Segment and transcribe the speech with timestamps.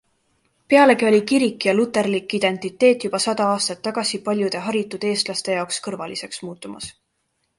[0.73, 6.45] Pealegi oli kirik ja luterlik identiteet juba sada aastat tagasi paljude haritud eestlaste jaoks kõrvaliseks
[6.49, 6.91] muutumas.